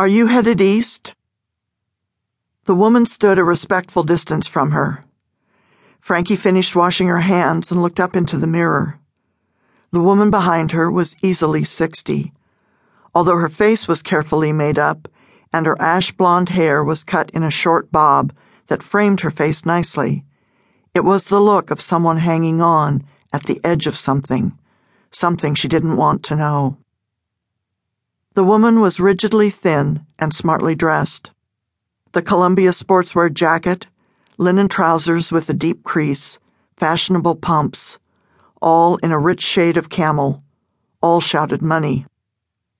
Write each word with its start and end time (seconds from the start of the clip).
Are 0.00 0.08
you 0.08 0.28
headed 0.28 0.62
east? 0.62 1.12
The 2.64 2.74
woman 2.74 3.04
stood 3.04 3.38
a 3.38 3.44
respectful 3.44 4.02
distance 4.02 4.46
from 4.46 4.70
her. 4.70 5.04
Frankie 6.00 6.36
finished 6.36 6.74
washing 6.74 7.08
her 7.08 7.20
hands 7.20 7.70
and 7.70 7.82
looked 7.82 8.00
up 8.00 8.16
into 8.16 8.38
the 8.38 8.46
mirror. 8.46 8.98
The 9.90 10.00
woman 10.00 10.30
behind 10.30 10.72
her 10.72 10.90
was 10.90 11.16
easily 11.20 11.64
sixty. 11.64 12.32
Although 13.14 13.36
her 13.36 13.50
face 13.50 13.86
was 13.86 14.00
carefully 14.00 14.54
made 14.54 14.78
up 14.78 15.06
and 15.52 15.66
her 15.66 15.78
ash 15.78 16.12
blonde 16.12 16.48
hair 16.48 16.82
was 16.82 17.04
cut 17.04 17.28
in 17.32 17.42
a 17.42 17.50
short 17.50 17.92
bob 17.92 18.32
that 18.68 18.82
framed 18.82 19.20
her 19.20 19.30
face 19.30 19.66
nicely, 19.66 20.24
it 20.94 21.04
was 21.04 21.26
the 21.26 21.40
look 21.40 21.70
of 21.70 21.78
someone 21.78 22.16
hanging 22.16 22.62
on 22.62 23.04
at 23.34 23.42
the 23.42 23.60
edge 23.62 23.86
of 23.86 23.98
something, 23.98 24.58
something 25.10 25.54
she 25.54 25.68
didn't 25.68 25.98
want 25.98 26.22
to 26.22 26.36
know. 26.36 26.78
The 28.34 28.44
woman 28.44 28.80
was 28.80 29.00
rigidly 29.00 29.50
thin 29.50 30.06
and 30.16 30.32
smartly 30.32 30.76
dressed. 30.76 31.32
The 32.12 32.22
Columbia 32.22 32.70
sportswear 32.70 33.32
jacket, 33.34 33.88
linen 34.38 34.68
trousers 34.68 35.32
with 35.32 35.50
a 35.50 35.52
deep 35.52 35.82
crease, 35.82 36.38
fashionable 36.76 37.34
pumps, 37.34 37.98
all 38.62 38.98
in 38.98 39.10
a 39.10 39.18
rich 39.18 39.42
shade 39.42 39.76
of 39.76 39.90
camel, 39.90 40.44
all 41.02 41.20
shouted 41.20 41.60
money. 41.60 42.06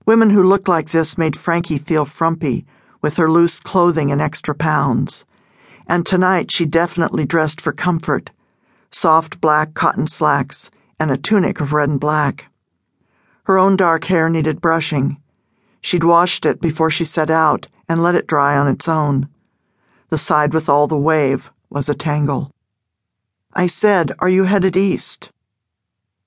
Women 0.07 0.31
who 0.31 0.45
looked 0.45 0.69
like 0.69 0.91
this 0.91 1.19
made 1.19 1.37
Frankie 1.37 1.79
feel 1.79 2.05
frumpy 2.05 2.65
with 3.03 3.17
her 3.17 3.29
loose 3.29 3.59
clothing 3.59 4.13
and 4.13 4.21
extra 4.21 4.55
pounds. 4.55 5.25
And 5.89 6.07
tonight 6.07 6.53
she 6.53 6.65
definitely 6.65 7.25
dressed 7.25 7.61
for 7.61 7.73
comfort 7.73 8.31
soft 8.93 9.41
black 9.41 9.75
cotton 9.75 10.07
slacks 10.07 10.71
and 11.01 11.11
a 11.11 11.17
tunic 11.17 11.61
of 11.61 11.73
red 11.73 11.89
and 11.89 11.99
black. 11.99 12.47
Her 13.45 13.59
own 13.59 13.77
dark 13.77 14.05
hair 14.05 14.29
needed 14.29 14.61
brushing. 14.61 15.17
She'd 15.81 16.05
washed 16.05 16.45
it 16.45 16.61
before 16.61 16.91
she 16.91 17.05
set 17.05 17.31
out 17.31 17.67
and 17.89 18.03
let 18.03 18.15
it 18.15 18.27
dry 18.27 18.57
on 18.57 18.69
its 18.69 18.87
own. 18.87 19.29
The 20.11 20.19
side 20.19 20.53
with 20.53 20.69
all 20.69 20.87
the 20.87 20.99
wave 20.99 21.51
was 21.71 21.89
a 21.89 21.95
tangle. 21.95 22.53
I 23.55 23.67
said, 23.67 24.13
Are 24.19 24.29
you 24.29 24.45
headed 24.45 24.77
east? 24.77 25.31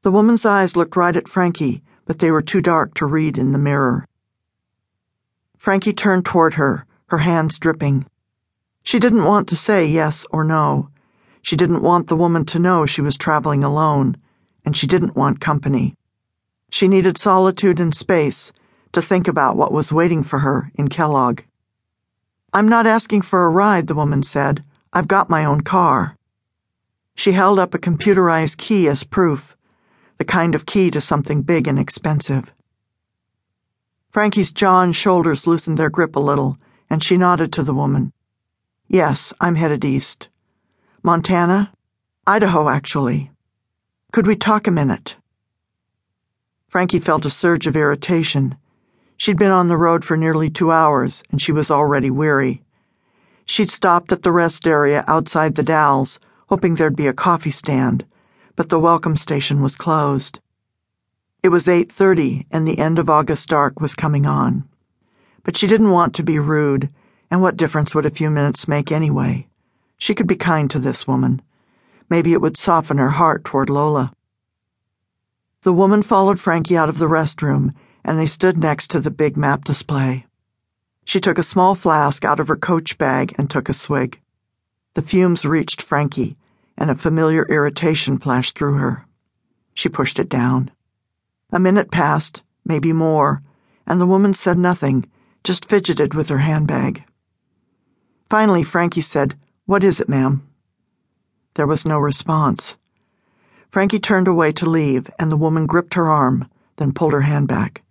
The 0.01 0.11
woman's 0.11 0.45
eyes 0.45 0.75
looked 0.75 0.95
right 0.95 1.15
at 1.15 1.29
Frankie, 1.29 1.83
but 2.05 2.19
they 2.19 2.31
were 2.31 2.41
too 2.41 2.61
dark 2.61 2.93
to 2.95 3.05
read 3.05 3.37
in 3.37 3.51
the 3.51 3.57
mirror. 3.57 4.07
Frankie 5.57 5.93
turned 5.93 6.25
toward 6.25 6.55
her, 6.55 6.85
her 7.07 7.19
hands 7.19 7.59
dripping. 7.59 8.05
She 8.83 8.99
didn't 8.99 9.23
want 9.23 9.47
to 9.49 9.55
say 9.55 9.85
yes 9.85 10.25
or 10.31 10.43
no. 10.43 10.89
She 11.41 11.55
didn't 11.55 11.83
want 11.83 12.07
the 12.07 12.17
woman 12.17 12.43
to 12.45 12.59
know 12.59 12.85
she 12.85 13.01
was 13.01 13.15
traveling 13.17 13.63
alone, 13.63 14.17
and 14.65 14.75
she 14.75 14.87
didn't 14.87 15.15
want 15.15 15.39
company. 15.39 15.95
She 16.69 16.87
needed 16.87 17.17
solitude 17.17 17.79
and 17.79 17.93
space 17.93 18.51
to 18.93 19.01
think 19.01 19.27
about 19.27 19.57
what 19.57 19.71
was 19.71 19.91
waiting 19.91 20.23
for 20.23 20.39
her 20.39 20.71
in 20.75 20.87
Kellogg. 20.87 21.41
I'm 22.53 22.69
not 22.69 22.87
asking 22.87 23.23
for 23.23 23.45
a 23.45 23.49
ride, 23.49 23.87
the 23.87 23.95
woman 23.95 24.23
said. 24.23 24.63
I've 24.93 25.07
got 25.07 25.29
my 25.29 25.43
own 25.43 25.61
car. 25.61 26.15
She 27.15 27.31
held 27.31 27.59
up 27.59 27.73
a 27.73 27.79
computerized 27.79 28.57
key 28.57 28.87
as 28.87 29.03
proof, 29.03 29.57
the 30.17 30.25
kind 30.25 30.55
of 30.55 30.65
key 30.65 30.91
to 30.91 31.01
something 31.01 31.41
big 31.41 31.67
and 31.67 31.79
expensive. 31.79 32.51
Frankie's 34.11 34.51
jaw 34.51 34.81
and 34.81 34.95
shoulders 34.95 35.47
loosened 35.47 35.79
their 35.79 35.89
grip 35.89 36.15
a 36.15 36.19
little, 36.19 36.57
and 36.89 37.03
she 37.03 37.17
nodded 37.17 37.51
to 37.53 37.63
the 37.63 37.73
woman. 37.73 38.13
Yes, 38.87 39.33
I'm 39.41 39.55
headed 39.55 39.83
east. 39.83 40.29
Montana? 41.01 41.73
Idaho, 42.27 42.69
actually. 42.69 43.31
Could 44.11 44.27
we 44.27 44.35
talk 44.35 44.67
a 44.67 44.71
minute? 44.71 45.15
Frankie 46.67 46.99
felt 46.99 47.25
a 47.25 47.31
surge 47.31 47.65
of 47.65 47.75
irritation. 47.75 48.55
She'd 49.17 49.37
been 49.37 49.51
on 49.51 49.67
the 49.67 49.77
road 49.77 50.03
for 50.03 50.17
nearly 50.17 50.49
two 50.49 50.71
hours, 50.71 51.23
and 51.31 51.41
she 51.41 51.51
was 51.51 51.69
already 51.69 52.09
weary. 52.09 52.63
She'd 53.45 53.69
stopped 53.69 54.11
at 54.11 54.23
the 54.23 54.31
rest 54.31 54.67
area 54.67 55.03
outside 55.07 55.55
the 55.55 55.63
Dalles, 55.63 56.19
hoping 56.47 56.75
there'd 56.75 56.95
be 56.95 57.07
a 57.07 57.13
coffee 57.13 57.51
stand, 57.51 58.05
but 58.55 58.69
the 58.69 58.79
welcome 58.79 59.15
station 59.15 59.61
was 59.61 59.75
closed. 59.75 60.39
It 61.41 61.49
was 61.49 61.67
8:30 61.67 62.45
and 62.51 62.65
the 62.65 62.79
end 62.79 62.99
of 62.99 63.09
August 63.09 63.49
dark 63.49 63.81
was 63.81 63.95
coming 63.95 64.25
on. 64.25 64.63
But 65.43 65.57
she 65.57 65.67
didn't 65.67 65.91
want 65.91 66.15
to 66.15 66.23
be 66.23 66.39
rude, 66.39 66.89
and 67.29 67.41
what 67.41 67.57
difference 67.57 67.93
would 67.93 68.05
a 68.05 68.11
few 68.11 68.29
minutes 68.29 68.67
make 68.67 68.91
anyway? 68.91 69.47
She 69.97 70.15
could 70.15 70.27
be 70.27 70.35
kind 70.35 70.69
to 70.71 70.79
this 70.79 71.05
woman. 71.07 71.41
Maybe 72.09 72.33
it 72.33 72.41
would 72.41 72.57
soften 72.57 72.97
her 72.97 73.09
heart 73.09 73.43
toward 73.43 73.69
Lola. 73.69 74.13
The 75.63 75.73
woman 75.73 76.01
followed 76.01 76.39
Frankie 76.39 76.77
out 76.77 76.89
of 76.89 76.97
the 76.97 77.07
restroom, 77.07 77.73
and 78.03 78.19
they 78.19 78.25
stood 78.25 78.57
next 78.57 78.91
to 78.91 78.99
the 78.99 79.11
big 79.11 79.37
map 79.37 79.63
display. 79.63 80.25
She 81.05 81.19
took 81.19 81.37
a 81.37 81.43
small 81.43 81.75
flask 81.75 82.23
out 82.23 82.39
of 82.39 82.47
her 82.47 82.55
coach 82.55 82.97
bag 82.97 83.35
and 83.37 83.49
took 83.49 83.69
a 83.69 83.73
swig. 83.73 84.19
The 84.93 85.01
fumes 85.01 85.43
reached 85.45 85.81
Frankie, 85.81 86.37
and 86.77 86.89
a 86.89 86.95
familiar 86.95 87.45
irritation 87.45 88.17
flashed 88.17 88.57
through 88.57 88.75
her. 88.75 89.05
She 89.73 89.89
pushed 89.89 90.19
it 90.19 90.29
down. 90.29 90.71
A 91.51 91.59
minute 91.59 91.91
passed, 91.91 92.41
maybe 92.65 92.93
more, 92.93 93.41
and 93.85 93.99
the 93.99 94.05
woman 94.05 94.33
said 94.33 94.57
nothing, 94.57 95.05
just 95.43 95.69
fidgeted 95.69 96.13
with 96.13 96.29
her 96.29 96.39
handbag. 96.39 97.03
Finally, 98.29 98.63
Frankie 98.63 99.01
said, 99.01 99.35
What 99.65 99.83
is 99.83 99.99
it, 99.99 100.09
ma'am? 100.09 100.47
There 101.55 101.67
was 101.67 101.85
no 101.85 101.99
response. 101.99 102.77
Frankie 103.69 103.99
turned 103.99 104.27
away 104.27 104.51
to 104.53 104.69
leave, 104.69 105.09
and 105.19 105.31
the 105.31 105.37
woman 105.37 105.65
gripped 105.65 105.95
her 105.95 106.09
arm, 106.09 106.47
then 106.77 106.93
pulled 106.93 107.13
her 107.13 107.21
hand 107.21 107.47
back. 107.47 107.81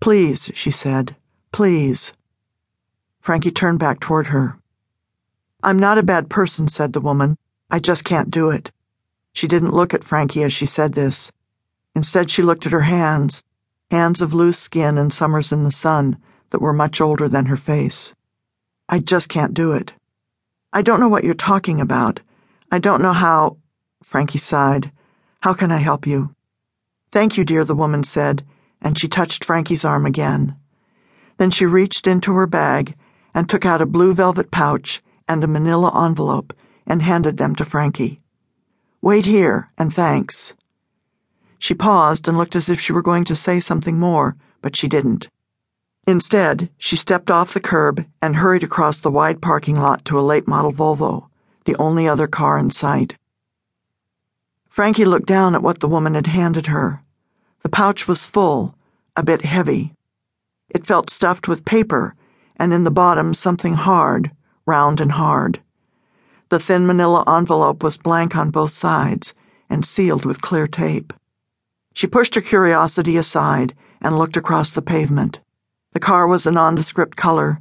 Please, 0.00 0.50
she 0.54 0.70
said, 0.70 1.16
please. 1.52 2.12
Frankie 3.20 3.50
turned 3.50 3.78
back 3.78 4.00
toward 4.00 4.26
her. 4.28 4.58
I'm 5.62 5.78
not 5.78 5.98
a 5.98 6.02
bad 6.02 6.28
person, 6.28 6.68
said 6.68 6.92
the 6.92 7.00
woman. 7.00 7.38
I 7.70 7.78
just 7.78 8.04
can't 8.04 8.30
do 8.30 8.50
it. 8.50 8.70
She 9.32 9.48
didn't 9.48 9.72
look 9.72 9.94
at 9.94 10.04
Frankie 10.04 10.42
as 10.42 10.52
she 10.52 10.66
said 10.66 10.92
this. 10.92 11.32
Instead, 11.94 12.30
she 12.30 12.42
looked 12.42 12.66
at 12.66 12.72
her 12.72 12.82
hands, 12.82 13.42
hands 13.90 14.20
of 14.20 14.34
loose 14.34 14.58
skin 14.58 14.98
and 14.98 15.12
summers 15.12 15.52
in 15.52 15.64
the 15.64 15.70
sun 15.70 16.18
that 16.50 16.60
were 16.60 16.72
much 16.72 17.00
older 17.00 17.28
than 17.28 17.46
her 17.46 17.56
face. 17.56 18.14
I 18.88 18.98
just 18.98 19.28
can't 19.28 19.54
do 19.54 19.72
it. 19.72 19.94
I 20.72 20.82
don't 20.82 21.00
know 21.00 21.08
what 21.08 21.24
you're 21.24 21.34
talking 21.34 21.80
about. 21.80 22.20
I 22.70 22.78
don't 22.78 23.00
know 23.00 23.12
how. 23.12 23.56
Frankie 24.02 24.38
sighed. 24.38 24.92
How 25.40 25.54
can 25.54 25.72
I 25.72 25.78
help 25.78 26.06
you? 26.06 26.34
Thank 27.10 27.36
you, 27.36 27.44
dear, 27.44 27.64
the 27.64 27.74
woman 27.74 28.04
said, 28.04 28.44
and 28.80 28.98
she 28.98 29.08
touched 29.08 29.44
Frankie's 29.44 29.84
arm 29.84 30.06
again. 30.06 30.56
Then 31.38 31.50
she 31.50 31.66
reached 31.66 32.06
into 32.06 32.32
her 32.34 32.46
bag 32.46 32.94
and 33.34 33.48
took 33.48 33.66
out 33.66 33.82
a 33.82 33.86
blue 33.86 34.14
velvet 34.14 34.50
pouch 34.50 35.02
and 35.28 35.42
a 35.42 35.48
manila 35.48 36.04
envelope 36.04 36.52
and 36.86 37.02
handed 37.02 37.36
them 37.36 37.54
to 37.56 37.64
Frankie. 37.64 38.20
Wait 39.00 39.26
here, 39.26 39.70
and 39.76 39.92
thanks. 39.92 40.54
She 41.58 41.74
paused 41.74 42.28
and 42.28 42.36
looked 42.36 42.56
as 42.56 42.68
if 42.68 42.80
she 42.80 42.92
were 42.92 43.02
going 43.02 43.24
to 43.24 43.36
say 43.36 43.60
something 43.60 43.98
more, 43.98 44.36
but 44.60 44.76
she 44.76 44.88
didn't. 44.88 45.28
Instead, 46.06 46.70
she 46.76 46.96
stepped 46.96 47.30
off 47.30 47.54
the 47.54 47.60
curb 47.60 48.04
and 48.20 48.36
hurried 48.36 48.62
across 48.62 48.98
the 48.98 49.10
wide 49.10 49.40
parking 49.40 49.78
lot 49.78 50.04
to 50.04 50.18
a 50.18 50.22
late 50.22 50.46
model 50.46 50.72
Volvo, 50.72 51.28
the 51.64 51.76
only 51.76 52.06
other 52.06 52.26
car 52.26 52.58
in 52.58 52.70
sight. 52.70 53.16
Frankie 54.68 55.04
looked 55.04 55.26
down 55.26 55.54
at 55.54 55.62
what 55.62 55.80
the 55.80 55.88
woman 55.88 56.14
had 56.14 56.26
handed 56.26 56.66
her. 56.66 57.03
The 57.64 57.70
pouch 57.70 58.06
was 58.06 58.26
full, 58.26 58.76
a 59.16 59.22
bit 59.22 59.40
heavy. 59.40 59.94
It 60.68 60.86
felt 60.86 61.08
stuffed 61.08 61.48
with 61.48 61.64
paper, 61.64 62.14
and 62.56 62.74
in 62.74 62.84
the 62.84 62.90
bottom 62.90 63.32
something 63.32 63.72
hard, 63.72 64.30
round 64.66 65.00
and 65.00 65.12
hard. 65.12 65.62
The 66.50 66.60
thin 66.60 66.86
manila 66.86 67.24
envelope 67.26 67.82
was 67.82 67.96
blank 67.96 68.36
on 68.36 68.50
both 68.50 68.72
sides 68.72 69.32
and 69.70 69.82
sealed 69.82 70.26
with 70.26 70.42
clear 70.42 70.68
tape. 70.68 71.14
She 71.94 72.06
pushed 72.06 72.34
her 72.34 72.42
curiosity 72.42 73.16
aside 73.16 73.74
and 74.02 74.18
looked 74.18 74.36
across 74.36 74.70
the 74.70 74.82
pavement. 74.82 75.40
The 75.94 76.00
car 76.00 76.26
was 76.26 76.44
a 76.44 76.50
nondescript 76.50 77.16
color, 77.16 77.60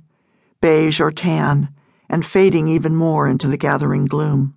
beige 0.59 0.99
or 0.99 1.11
tan, 1.11 1.73
and 2.09 2.25
fading 2.25 2.67
even 2.67 2.93
more 2.93 3.29
into 3.29 3.47
the 3.47 3.57
gathering 3.57 4.05
gloom. 4.05 4.55